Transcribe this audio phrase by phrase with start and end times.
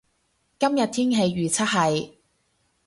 [0.57, 2.15] 今日天氣預測係